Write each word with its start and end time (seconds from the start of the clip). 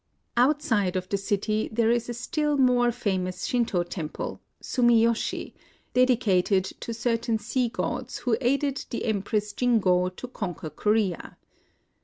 Outside 0.35 0.95
of 0.95 1.07
the 1.09 1.17
city 1.17 1.69
there 1.71 1.91
is 1.91 2.09
a 2.09 2.15
still 2.15 2.57
more 2.57 2.91
famous 2.91 3.45
Shinto 3.45 3.83
temple, 3.83 4.41
Sumiyoshi, 4.59 5.53
dedicated 5.93 6.63
to 6.79 6.91
certain 6.91 7.37
sea 7.37 7.69
gods 7.69 8.17
who 8.17 8.35
aided 8.41 8.83
the 8.89 9.05
Empress 9.05 9.53
Jingo 9.53 10.09
to 10.09 10.27
conquer 10.27 10.71
Korea. 10.71 11.37